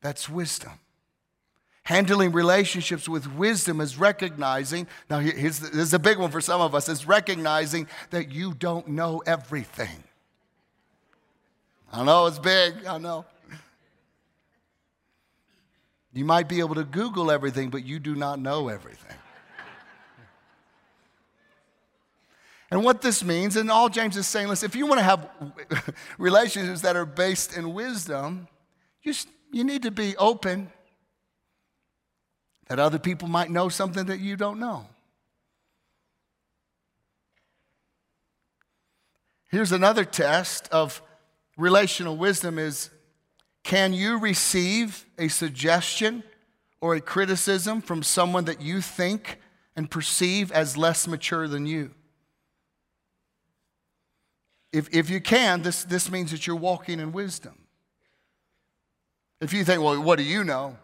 [0.00, 0.72] That's wisdom.
[1.84, 6.40] Handling relationships with wisdom is recognizing, now here's the, this is a big one for
[6.40, 10.02] some of us, is recognizing that you don't know everything.
[11.92, 13.26] I know it's big, I know.
[16.14, 19.16] You might be able to Google everything, but you do not know everything.
[22.70, 25.28] And what this means, and all James is saying, listen, if you want to have
[26.18, 28.48] relationships that are based in wisdom,
[29.02, 29.12] you,
[29.52, 30.72] you need to be open
[32.68, 34.86] that other people might know something that you don't know.
[39.50, 41.00] Here's another test of
[41.56, 42.90] relational wisdom is
[43.62, 46.22] can you receive a suggestion
[46.80, 49.38] or a criticism from someone that you think
[49.76, 51.92] and perceive as less mature than you?
[54.72, 57.54] If, if you can, this, this means that you're walking in wisdom.
[59.40, 60.76] If you think, well, what do you know?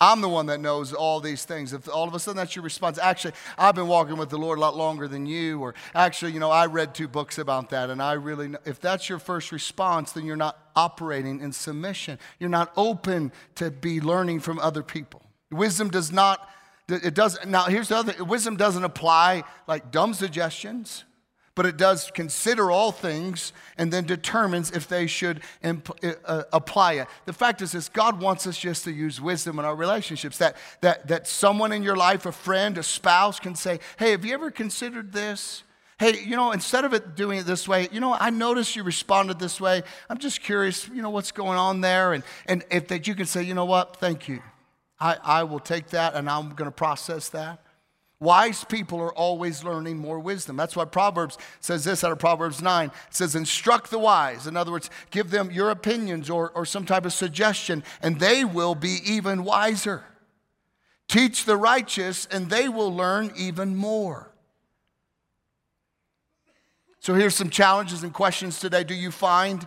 [0.00, 1.72] I'm the one that knows all these things.
[1.72, 4.58] If all of a sudden that's your response, actually, I've been walking with the Lord
[4.58, 7.88] a lot longer than you, or actually, you know, I read two books about that,
[7.88, 8.58] and I really know.
[8.64, 12.18] If that's your first response, then you're not operating in submission.
[12.40, 15.22] You're not open to be learning from other people.
[15.52, 16.48] Wisdom does not,
[16.88, 21.04] it does, now here's the other, wisdom doesn't apply like dumb suggestions
[21.54, 26.94] but it does consider all things and then determines if they should imp- uh, apply
[26.94, 27.08] it.
[27.26, 30.38] The fact is this God wants us just to use wisdom in our relationships.
[30.38, 34.24] That, that, that someone in your life, a friend, a spouse, can say, Hey, have
[34.24, 35.62] you ever considered this?
[35.98, 38.82] Hey, you know, instead of it doing it this way, you know, I noticed you
[38.82, 39.82] responded this way.
[40.08, 42.12] I'm just curious, you know, what's going on there.
[42.12, 44.42] And, and if that you can say, you know what, thank you.
[44.98, 47.62] I, I will take that and I'm going to process that.
[48.22, 50.56] Wise people are always learning more wisdom.
[50.56, 52.86] That's why Proverbs says this out of Proverbs 9.
[52.86, 54.46] It says, Instruct the wise.
[54.46, 58.44] In other words, give them your opinions or, or some type of suggestion, and they
[58.44, 60.04] will be even wiser.
[61.08, 64.30] Teach the righteous, and they will learn even more.
[67.00, 68.84] So here's some challenges and questions today.
[68.84, 69.66] Do you find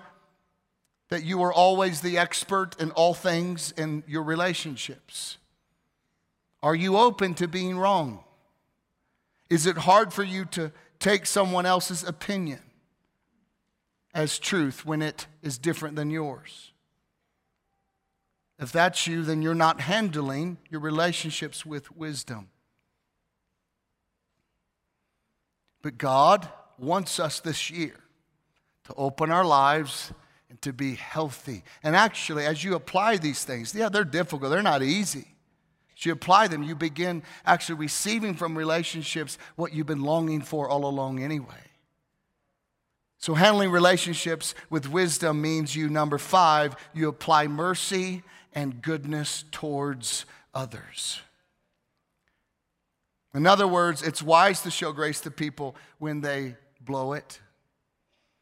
[1.10, 5.39] that you are always the expert in all things in your relationships?
[6.63, 8.22] Are you open to being wrong?
[9.49, 12.60] Is it hard for you to take someone else's opinion
[14.13, 16.71] as truth when it is different than yours?
[18.58, 22.49] If that's you, then you're not handling your relationships with wisdom.
[25.81, 26.47] But God
[26.79, 27.95] wants us this year
[28.86, 30.12] to open our lives
[30.49, 31.63] and to be healthy.
[31.84, 35.35] And actually, as you apply these things, yeah, they're difficult, they're not easy.
[35.97, 40.86] You apply them, you begin actually receiving from relationships what you've been longing for all
[40.86, 41.63] along anyway.
[43.17, 50.25] So, handling relationships with wisdom means you, number five, you apply mercy and goodness towards
[50.53, 51.21] others.
[53.34, 57.39] In other words, it's wise to show grace to people when they blow it.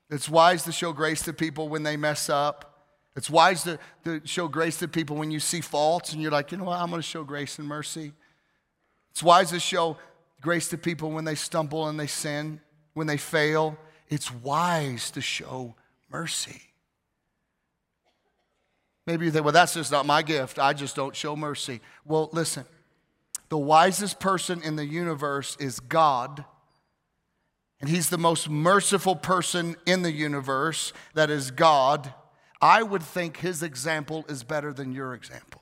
[0.10, 2.73] It's wise to show grace to people when they mess up.
[3.16, 6.52] It's wise to, to show grace to people when you see faults and you're like,
[6.52, 8.12] you know what, I'm going to show grace and mercy.
[9.12, 9.98] It's wise to show
[10.42, 12.60] grace to people when they stumble and they sin,
[12.94, 13.78] when they fail.
[14.10, 15.76] It's wise to show
[16.10, 16.62] mercy.
[19.06, 20.58] Maybe you think, well, that's just not my gift.
[20.58, 21.82] I just don't show mercy.
[22.06, 22.66] Well, listen,
[23.50, 26.46] the wisest person in the universe is God.
[27.80, 32.14] And he's the most merciful person in the universe, that is God.
[32.64, 35.62] I would think his example is better than your example.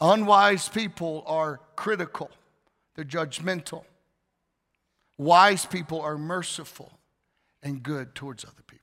[0.00, 2.32] Unwise people are critical,
[2.96, 3.84] they're judgmental.
[5.18, 6.98] Wise people are merciful
[7.62, 8.80] and good towards other people.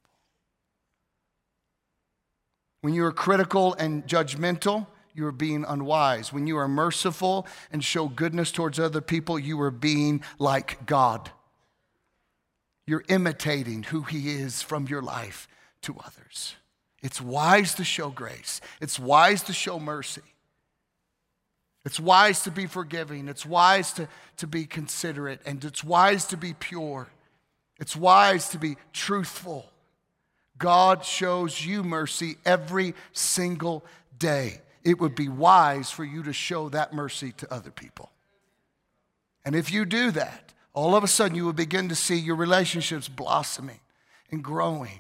[2.80, 6.32] When you are critical and judgmental, you are being unwise.
[6.32, 11.32] When you are merciful and show goodness towards other people, you are being like God.
[12.88, 15.48] You're imitating who He is from your life
[15.84, 16.56] to others.
[17.04, 20.24] It's wise to show grace, it's wise to show mercy.
[21.86, 23.30] It's wise to be forgiving.
[23.30, 25.40] It's wise to, to be considerate.
[25.46, 27.08] And it's wise to be pure.
[27.80, 29.72] It's wise to be truthful.
[30.58, 33.86] God shows you mercy every single
[34.20, 34.60] day.
[34.84, 38.12] It would be wise for you to show that mercy to other people.
[39.46, 42.36] And if you do that, all of a sudden you will begin to see your
[42.36, 43.80] relationships blossoming
[44.30, 45.00] and growing.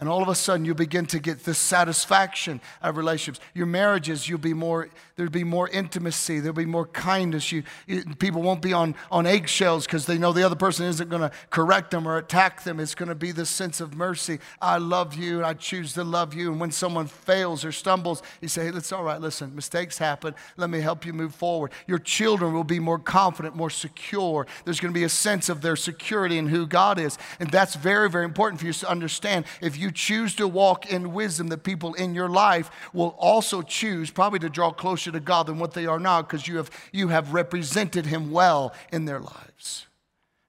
[0.00, 3.38] And all of a sudden, you begin to get this satisfaction of relationships.
[3.54, 7.52] Your marriages, you'll be more, there'll be more intimacy, there'll be more kindness.
[7.52, 11.08] You, you people won't be on, on eggshells because they know the other person isn't
[11.08, 12.80] going to correct them or attack them.
[12.80, 14.40] It's going to be this sense of mercy.
[14.60, 16.50] I love you, and I choose to love you.
[16.50, 20.34] And when someone fails or stumbles, you say, hey, it's all right, listen, mistakes happen.
[20.56, 21.70] Let me help you move forward.
[21.86, 24.48] Your children will be more confident, more secure.
[24.64, 27.18] There's going to be a sense of their security in who God is.
[27.38, 29.44] And that's very, very important for you to understand.
[29.60, 34.10] If you choose to walk in wisdom, the people in your life will also choose
[34.10, 37.08] probably to draw closer to God than what they are now because you have, you
[37.08, 39.86] have represented Him well in their lives.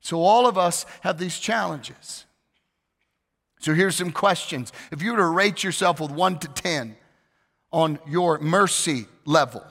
[0.02, 2.26] So, all of us have these challenges.
[3.60, 4.74] So, here's some questions.
[4.92, 6.96] If you were to rate yourself with one to 10
[7.72, 9.64] on your mercy level,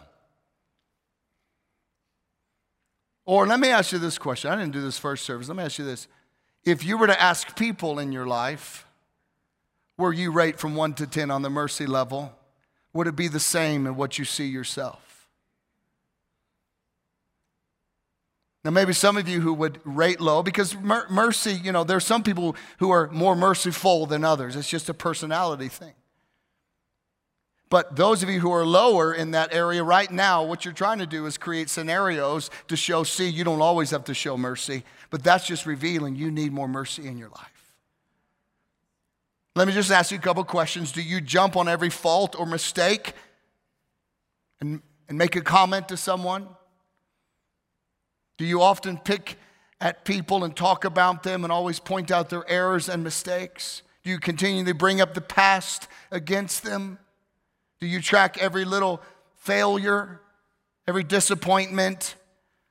[3.25, 4.51] or let me ask you this question.
[4.51, 5.49] I didn't do this first service.
[5.49, 6.09] Let me ask you this.
[6.65, 8.87] If you were to ask people in your life,
[9.97, 12.33] where you rate from 1 to 10 on the mercy level,
[12.93, 15.29] would it be the same in what you see yourself?
[18.65, 22.05] Now, maybe some of you who would rate low, because mer- mercy, you know, there's
[22.05, 24.55] some people who are more merciful than others.
[24.55, 25.95] It's just a personality thing.
[27.69, 30.99] But those of you who are lower in that area right now, what you're trying
[30.99, 34.85] to do is create scenarios to show, see, you don't always have to show mercy,
[35.11, 37.52] but that's just revealing you need more mercy in your life.
[39.55, 40.93] Let me just ask you a couple questions.
[40.93, 43.13] Do you jump on every fault or mistake
[44.61, 46.49] and, and make a comment to someone?
[48.39, 49.37] Do you often pick
[49.79, 53.83] at people and talk about them and always point out their errors and mistakes?
[54.05, 56.99] Do you continually bring up the past against them?
[57.79, 59.03] Do you track every little
[59.37, 60.21] failure,
[60.89, 62.15] every disappointment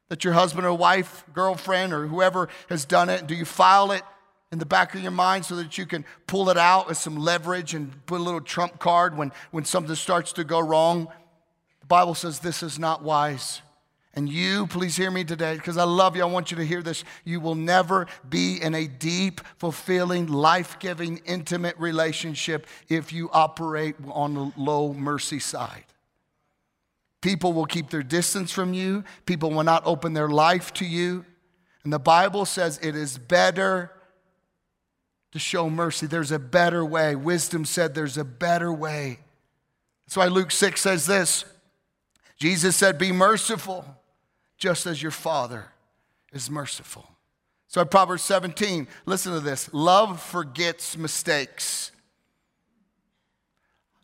[0.09, 3.27] that your husband or wife, girlfriend, or whoever has done it?
[3.27, 4.03] Do you file it
[4.51, 7.17] in the back of your mind so that you can pull it out with some
[7.17, 11.07] leverage and put a little trump card when, when something starts to go wrong.
[11.79, 13.61] The Bible says this is not wise.
[14.13, 16.21] And you, please hear me today because I love you.
[16.21, 17.05] I want you to hear this.
[17.23, 23.95] You will never be in a deep, fulfilling, life giving, intimate relationship if you operate
[24.09, 25.85] on the low mercy side.
[27.21, 31.23] People will keep their distance from you, people will not open their life to you.
[31.83, 33.91] And the Bible says it is better
[35.31, 36.07] to show mercy.
[36.07, 37.15] There's a better way.
[37.15, 39.19] Wisdom said there's a better way.
[40.05, 41.45] That's why Luke 6 says this
[42.37, 43.85] Jesus said, Be merciful,
[44.57, 45.65] just as your Father
[46.33, 47.07] is merciful.
[47.67, 51.91] So, Proverbs 17, listen to this love forgets mistakes.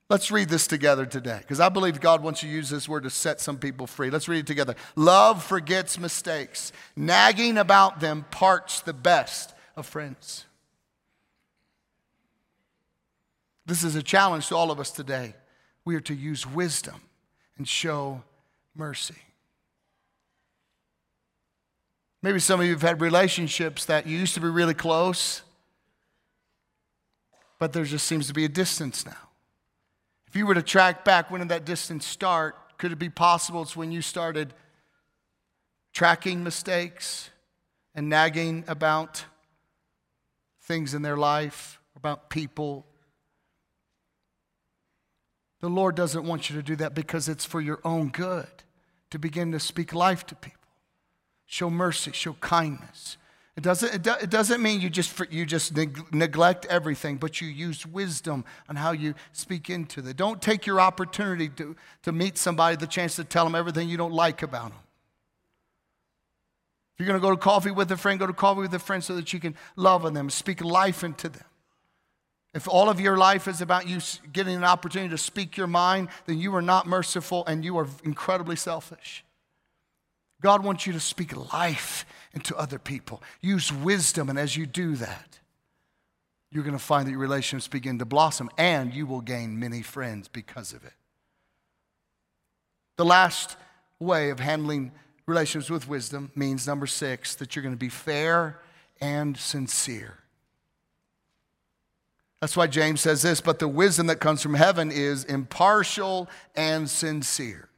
[0.10, 3.10] Let's read this together today because I believe God wants to use this word to
[3.10, 4.10] set some people free.
[4.10, 4.76] Let's read it together.
[4.96, 10.46] Love forgets mistakes, nagging about them parts the best of friends.
[13.68, 15.36] This is a challenge to all of us today.
[15.84, 17.02] We are to use wisdom
[17.58, 18.24] and show
[18.74, 19.16] mercy.
[22.24, 25.42] Maybe some of you have had relationships that used to be really close,
[27.60, 29.30] but there just seems to be a distance now.
[30.28, 32.56] If you were to track back, when did that distance start?
[32.78, 34.54] Could it be possible it's when you started
[35.94, 37.32] tracking mistakes
[37.94, 39.26] and nagging about
[40.62, 42.86] things in their life, about people,
[45.60, 48.48] the Lord doesn't want you to do that because it's for your own good
[49.10, 50.58] to begin to speak life to people.
[51.46, 53.18] Show mercy, show kindness.
[53.56, 57.42] It doesn't, it, do, it doesn't mean you just, you just neg- neglect everything, but
[57.42, 60.14] you use wisdom on how you speak into them.
[60.16, 63.98] Don't take your opportunity to, to meet somebody, the chance to tell them everything you
[63.98, 64.80] don't like about them.
[66.94, 68.80] If you're going to go to coffee with a friend, go to coffee with a
[68.80, 71.47] friend so that you can love on them, speak life into them.
[72.58, 74.00] If all of your life is about you
[74.34, 77.88] getting an opportunity to speak your mind, then you are not merciful and you are
[78.04, 79.24] incredibly selfish.
[80.42, 82.04] God wants you to speak life
[82.34, 83.22] into other people.
[83.42, 85.38] Use wisdom, and as you do that,
[86.50, 89.84] you're going to find that your relationships begin to blossom and you will gain many
[89.84, 90.94] friends because of it.
[92.96, 93.56] The last
[94.00, 94.94] way of handling
[95.28, 98.60] relationships with wisdom means number six, that you're going to be fair
[99.00, 100.18] and sincere.
[102.40, 106.90] That's why James says this, but the wisdom that comes from heaven is impartial and
[106.90, 107.70] sincere.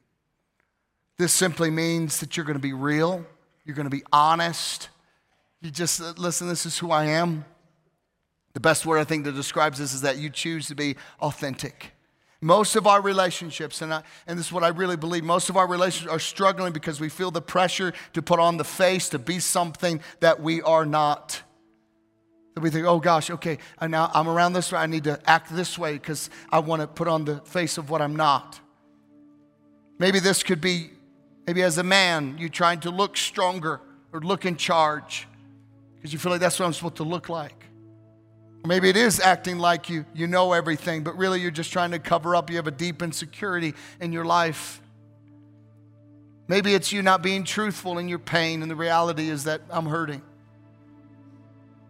[1.18, 3.26] This simply means that you're going to be real,
[3.66, 4.90] you're going to be honest.
[5.62, 7.44] You just listen, this is who I am.
[8.54, 11.92] The best word I think that describes this is that you choose to be authentic.
[12.42, 15.58] Most of our relationships, and, I, and this is what I really believe, most of
[15.58, 19.20] our relationships are struggling because we feel the pressure to put on the face, to
[19.20, 21.44] be something that we are not.
[22.60, 25.56] That we think, oh gosh, okay, now I'm around this way, I need to act
[25.56, 28.60] this way because I want to put on the face of what I'm not.
[29.98, 30.90] Maybe this could be,
[31.48, 33.80] maybe as a man, you're trying to look stronger
[34.12, 35.26] or look in charge
[35.96, 37.64] because you feel like that's what I'm supposed to look like.
[38.66, 42.00] Maybe it is acting like you, you know everything, but really you're just trying to
[42.00, 42.50] cover up.
[42.50, 44.82] You have a deep insecurity in your life.
[46.50, 49.86] Maybe it's you not being truthful in your pain, and the reality is that I'm
[49.86, 50.24] hurting.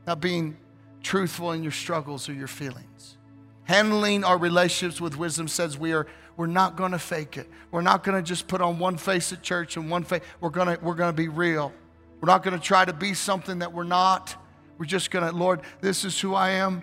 [0.10, 0.58] Not being
[1.04, 3.16] truthful in your struggles or your feelings.
[3.66, 7.48] Handling our relationships with wisdom says we are we're not going to fake it.
[7.70, 10.24] We're not going to just put on one face at church and one face.
[10.42, 11.72] We're going to we're going to be real.
[12.20, 14.36] We're not going to try to be something that we're not.
[14.80, 16.82] We're just going to, Lord, this is who I am.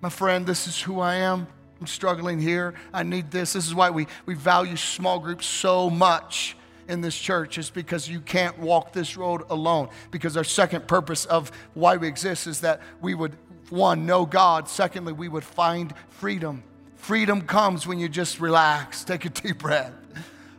[0.00, 1.46] My friend, this is who I am.
[1.80, 2.74] I'm struggling here.
[2.92, 3.52] I need this.
[3.52, 6.56] This is why we, we value small groups so much
[6.88, 9.88] in this church is because you can't walk this road alone.
[10.10, 13.36] Because our second purpose of why we exist is that we would,
[13.70, 14.68] one, know God.
[14.68, 16.62] Secondly, we would find freedom.
[16.96, 19.92] Freedom comes when you just relax, take a deep breath.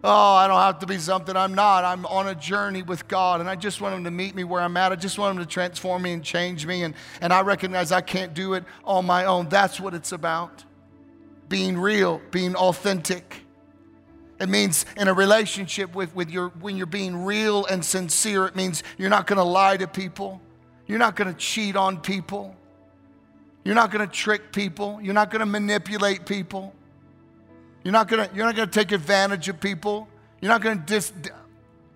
[0.02, 1.84] Oh, I don't have to be something I'm not.
[1.84, 4.62] I'm on a journey with God, and I just want Him to meet me where
[4.62, 4.94] I'm at.
[4.94, 8.00] I just want Him to transform me and change me, and, and I recognize I
[8.00, 9.50] can't do it on my own.
[9.50, 10.64] That's what it's about
[11.50, 13.44] being real, being authentic.
[14.40, 18.56] It means in a relationship with, with your, when you're being real and sincere, it
[18.56, 20.42] means you're not going to lie to people.
[20.88, 22.56] You're not going to cheat on people.
[23.64, 25.00] You're not going to trick people.
[25.02, 26.74] You're not going to manipulate people.
[27.84, 30.08] You're not gonna, you're not gonna take advantage of people.
[30.42, 31.14] You're not gonna dis,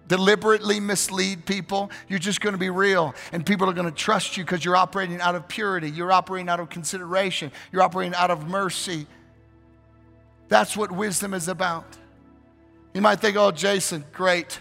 [0.07, 1.91] deliberately mislead people.
[2.07, 3.13] You're just gonna be real.
[3.31, 5.89] And people are gonna trust you because you're operating out of purity.
[5.89, 7.51] You're operating out of consideration.
[7.71, 9.07] You're operating out of mercy.
[10.47, 11.85] That's what wisdom is about.
[12.93, 14.59] You might think, oh, Jason, great.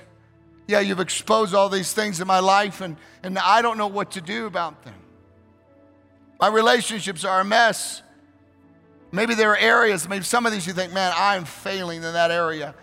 [0.67, 4.13] Yeah, you've exposed all these things in my life, and, and I don't know what
[4.13, 4.95] to do about them.
[6.41, 8.03] My relationships are a mess.
[9.11, 12.31] Maybe there are areas, maybe some of these you think, man, I'm failing in that
[12.31, 12.75] area.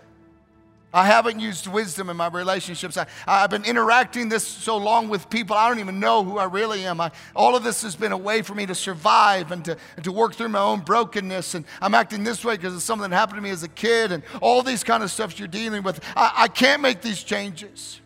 [0.92, 2.98] I haven't used wisdom in my relationships.
[2.98, 6.46] I, have been interacting this so long with people, I don't even know who I
[6.46, 7.00] really am.
[7.00, 10.04] I, all of this has been a way for me to survive and to, and
[10.06, 11.54] to work through my own brokenness.
[11.54, 14.12] And I'm acting this way because of something that happened to me as a kid
[14.12, 16.04] and all these kind of stuff you're dealing with.
[16.16, 18.02] I, I can't make these changes.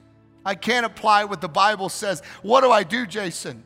[0.46, 2.22] I can't apply what the Bible says.
[2.42, 3.64] What do I do, Jason?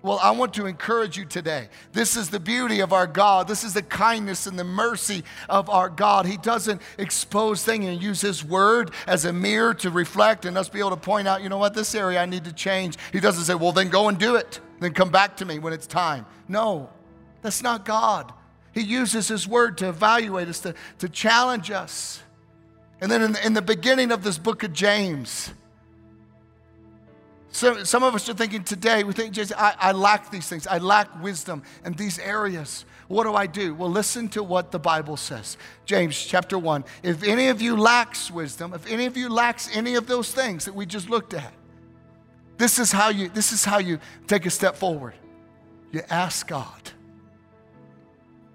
[0.00, 1.68] Well, I want to encourage you today.
[1.92, 3.48] This is the beauty of our God.
[3.48, 6.24] This is the kindness and the mercy of our God.
[6.24, 10.68] He doesn't expose things and use His word as a mirror to reflect and us
[10.68, 12.96] be able to point out, you know what, this area I need to change.
[13.12, 14.60] He doesn't say, well, then go and do it.
[14.78, 16.26] Then come back to me when it's time.
[16.46, 16.90] No,
[17.42, 18.32] that's not God.
[18.72, 22.22] He uses His word to evaluate us, to, to challenge us.
[23.00, 25.52] And then in the, in the beginning of this book of James,
[27.58, 30.68] so, some of us are thinking today, we think, Jason, I, I lack these things.
[30.68, 32.84] I lack wisdom in these areas.
[33.08, 33.74] What do I do?
[33.74, 35.56] Well, listen to what the Bible says.
[35.84, 36.84] James chapter 1.
[37.02, 40.66] If any of you lacks wisdom, if any of you lacks any of those things
[40.66, 41.52] that we just looked at,
[42.58, 43.98] this is how you, this is how you
[44.28, 45.14] take a step forward.
[45.90, 46.92] You ask God.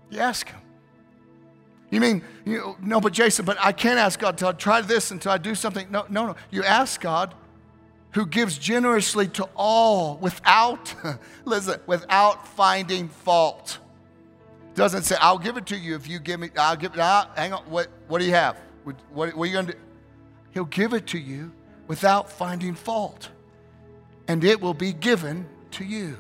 [0.10, 0.62] You ask Him.
[1.92, 5.12] You mean, you, no, but Jason, but I can't ask God until I try this,
[5.12, 5.92] until I do something.
[5.92, 6.36] No, no, no.
[6.52, 7.36] You ask God
[8.14, 10.94] who gives generously to all without,
[11.46, 13.80] listen, without finding fault.
[14.76, 17.30] Doesn't say, I'll give it to you if you give me, I'll give it, ah,
[17.36, 18.58] hang on, what, what do you have?
[18.84, 19.80] What, what, what are you going to do?
[20.52, 21.52] He'll give it to you
[21.88, 23.30] without finding fault,
[24.28, 26.18] and it will be given to you.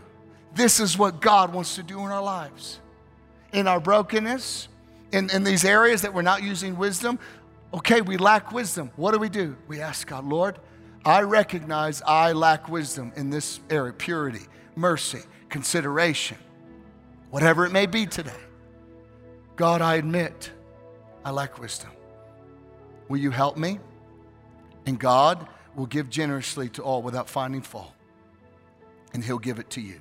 [0.55, 2.79] This is what God wants to do in our lives.
[3.53, 4.67] In our brokenness,
[5.11, 7.19] in, in these areas that we're not using wisdom,
[7.73, 8.91] okay, we lack wisdom.
[8.95, 9.55] What do we do?
[9.67, 10.59] We ask God, Lord,
[11.06, 14.45] I recognize I lack wisdom in this area purity,
[14.76, 16.38] mercy, consideration,
[17.30, 18.32] whatever it may be today.
[19.56, 20.51] God, I admit
[21.26, 21.91] I lack wisdom.
[23.10, 23.80] Will you help me?
[24.86, 27.93] And God will give generously to all without finding fault,
[29.14, 29.99] and He'll give it to you.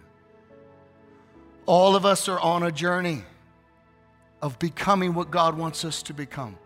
[1.67, 3.23] All of us are on a journey
[4.41, 6.59] of becoming what God wants us to become.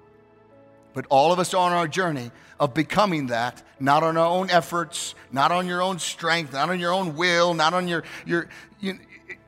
[0.96, 4.48] But all of us are on our journey of becoming that, not on our own
[4.48, 8.48] efforts, not on your own strength, not on your own will, not on your, your
[8.80, 8.98] you,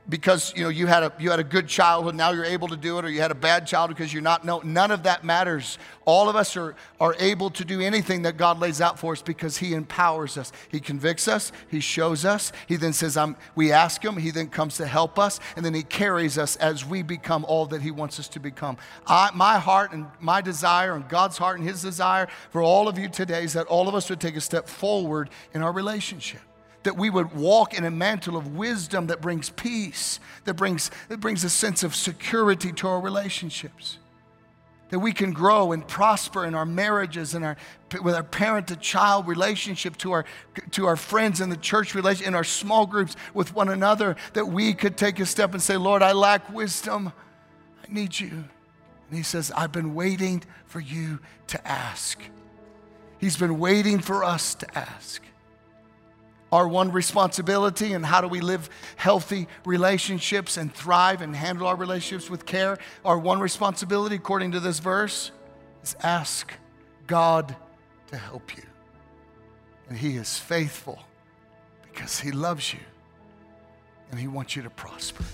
[0.09, 2.77] because you know you had a you had a good childhood now you're able to
[2.77, 5.25] do it or you had a bad childhood because you're not no none of that
[5.25, 5.79] matters.
[6.05, 9.23] All of us are are able to do anything that god lays out for us
[9.23, 10.53] because he empowers us.
[10.69, 14.49] He convicts us he shows us he then says i'm we ask him he then
[14.49, 17.91] comes to help us and then he carries us as we become all that he
[17.91, 18.77] wants us to become.
[19.07, 22.99] I, my heart and my desire and god's heart and his desire for all of
[22.99, 26.41] you today is that all of us would take a step forward in our relationship
[26.85, 31.21] that we would walk in a mantle of wisdom that brings peace, that brings, that
[31.21, 33.99] brings a sense of security to our relationships.
[34.91, 37.57] That we can grow and prosper in our marriages and our,
[38.03, 40.25] with our parent to child relationship, to our,
[40.71, 44.47] to our friends in the church relation, in our small groups with one another, that
[44.47, 47.13] we could take a step and say, Lord, I lack wisdom.
[47.87, 48.31] I need you.
[48.31, 51.19] And He says, I've been waiting for you
[51.49, 52.19] to ask.
[53.19, 55.23] He's been waiting for us to ask
[56.53, 61.77] our one responsibility and how do we live healthy relationships and thrive and handle our
[61.77, 62.79] relationships with care.
[63.05, 65.31] Our one responsibility, according to this verse,
[65.83, 66.53] is ask
[67.07, 67.55] God
[68.09, 68.65] to help you.
[69.89, 70.99] And He is faithful
[71.83, 72.81] because He loves you
[74.11, 75.25] and He wants you to prosper.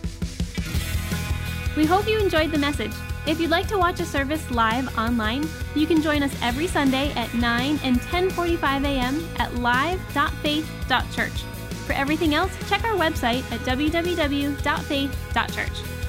[1.77, 2.93] We hope you enjoyed the message.
[3.27, 7.13] If you'd like to watch a service live online, you can join us every Sunday
[7.13, 9.29] at 9 and 10:45 a.m.
[9.39, 11.43] at live.faith.church.
[11.87, 16.04] For everything else, check our website at www.faith.church.